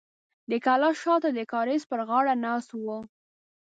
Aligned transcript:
د 0.49 0.51
کلا 0.65 0.89
شاته 1.01 1.29
د 1.33 1.39
کاریز 1.53 1.83
پر 1.89 1.99
غاړه 2.09 2.33
ناست 2.45 2.69
و. 2.73 2.85